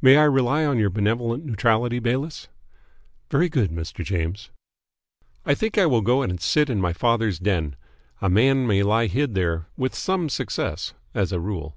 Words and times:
May 0.00 0.16
I 0.16 0.22
rely 0.24 0.64
on 0.64 0.78
your 0.78 0.88
benevolent 0.88 1.44
neutrality, 1.44 1.98
Bayliss?" 1.98 2.48
"Very 3.30 3.50
good, 3.50 3.70
Mr. 3.70 4.02
James." 4.02 4.48
"I 5.44 5.52
think 5.54 5.76
I 5.76 5.84
will 5.84 6.00
go 6.00 6.22
and 6.22 6.40
sit 6.40 6.70
in 6.70 6.80
my 6.80 6.94
father's 6.94 7.38
den. 7.38 7.76
A 8.22 8.30
man 8.30 8.66
may 8.66 8.82
lie 8.82 9.06
hid 9.06 9.34
there 9.34 9.66
with 9.76 9.94
some 9.94 10.30
success 10.30 10.94
as 11.12 11.30
a 11.30 11.40
rule." 11.40 11.76